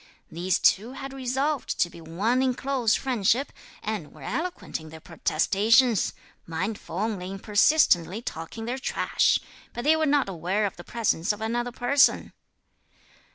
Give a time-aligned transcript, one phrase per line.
[0.31, 3.53] These two had resolved to be one in close friendship,
[3.83, 6.13] and were eloquent in their protestations,
[6.47, 9.37] mindful only in persistently talking their trash,
[9.73, 12.33] but they were not aware of the presence of another person."